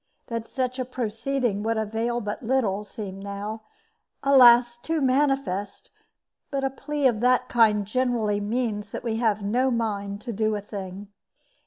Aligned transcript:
That 0.25 0.47
such 0.47 0.79
a 0.79 0.83
proceeding 0.85 1.61
would 1.61 1.77
avail 1.77 2.21
but 2.21 2.41
little, 2.41 2.83
seemed 2.83 3.21
now, 3.21 3.61
alas! 4.23 4.75
too 4.79 4.99
manifest; 4.99 5.91
but 6.49 6.63
a 6.63 6.71
plea 6.71 7.05
of 7.05 7.19
that 7.19 7.47
kind 7.49 7.85
generally 7.85 8.39
means 8.39 8.89
that 8.89 9.03
we 9.03 9.17
have 9.17 9.43
no 9.43 9.69
mind 9.69 10.19
to 10.21 10.33
do 10.33 10.55
a 10.55 10.59
thing. 10.61 11.09